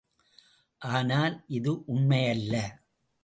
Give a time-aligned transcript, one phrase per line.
[0.81, 2.55] ஆனால், இது உண்மையல்ல.